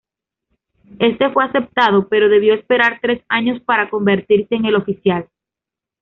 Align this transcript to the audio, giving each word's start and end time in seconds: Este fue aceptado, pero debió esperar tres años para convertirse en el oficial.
Este 0.97 1.29
fue 1.29 1.43
aceptado, 1.45 2.07
pero 2.07 2.27
debió 2.27 2.55
esperar 2.55 2.97
tres 3.03 3.21
años 3.29 3.61
para 3.61 3.87
convertirse 3.91 4.55
en 4.55 4.65
el 4.65 4.73
oficial. 4.75 5.29